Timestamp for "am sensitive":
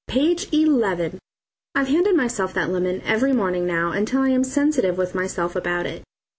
4.29-4.97